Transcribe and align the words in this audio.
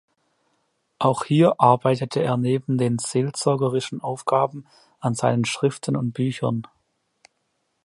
Auch 0.97 1.25
hier 1.25 1.59
arbeitete 1.61 2.23
er 2.23 2.35
neben 2.35 2.79
den 2.79 2.97
seelsorgerlichen 2.97 4.01
Aufgaben 4.01 4.65
an 4.99 5.13
seinen 5.13 5.45
Schriften 5.45 5.95
und 5.95 6.13
Büchern. 6.13 6.63